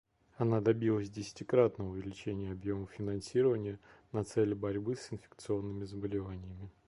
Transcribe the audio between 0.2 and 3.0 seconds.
Она добилась десятикратного увеличения объемов